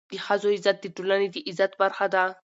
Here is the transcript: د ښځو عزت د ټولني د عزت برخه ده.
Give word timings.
د 0.11 0.13
ښځو 0.25 0.47
عزت 0.55 0.77
د 0.81 0.85
ټولني 0.95 1.27
د 1.31 1.37
عزت 1.49 1.71
برخه 1.81 2.05
ده. 2.13 2.23